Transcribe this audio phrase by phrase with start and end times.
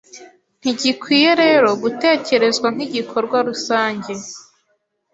[0.59, 4.13] ntigikwiye rero gutekerezwa nkigikorwa rusange